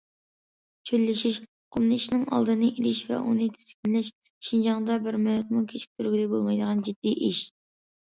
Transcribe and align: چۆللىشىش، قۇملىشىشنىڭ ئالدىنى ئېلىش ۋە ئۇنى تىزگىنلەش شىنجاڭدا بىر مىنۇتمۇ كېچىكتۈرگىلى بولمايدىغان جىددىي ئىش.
چۆللىشىش، 0.89 1.35
قۇملىشىشنىڭ 1.75 2.23
ئالدىنى 2.37 2.69
ئېلىش 2.69 3.01
ۋە 3.09 3.19
ئۇنى 3.25 3.49
تىزگىنلەش 3.57 4.09
شىنجاڭدا 4.47 4.97
بىر 5.05 5.19
مىنۇتمۇ 5.27 5.61
كېچىكتۈرگىلى 5.75 6.25
بولمايدىغان 6.33 6.83
جىددىي 6.89 7.29
ئىش. 7.29 7.45